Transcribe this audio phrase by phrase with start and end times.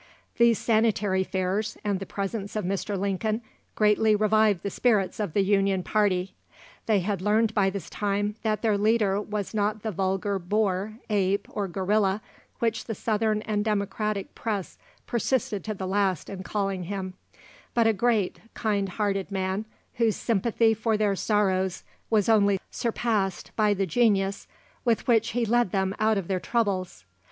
[0.39, 2.97] These Sanitary Fairs, and the presence of Mr.
[2.97, 3.43] Lincoln,
[3.75, 6.33] greatly revived the spirits of the Union party.
[6.87, 11.47] They had learned by this time that their leader was not the vulgar Boor, Ape,
[11.51, 12.19] or Gorilla
[12.57, 17.13] which the Southern and Democratic press persisted to the last in calling him,
[17.75, 19.65] but a great, kind hearted man,
[19.97, 24.47] whose sympathy for their sorrows was only surpassed by the genius
[24.83, 27.05] with which he led them out of their troubles.